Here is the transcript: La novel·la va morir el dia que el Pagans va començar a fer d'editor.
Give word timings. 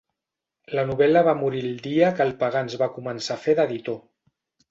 La 0.77 0.85
novel·la 0.91 1.21
va 1.27 1.35
morir 1.41 1.61
el 1.65 1.75
dia 1.89 2.09
que 2.19 2.25
el 2.27 2.33
Pagans 2.41 2.79
va 2.85 2.89
començar 2.97 3.39
a 3.39 3.39
fer 3.47 3.57
d'editor. 3.61 4.01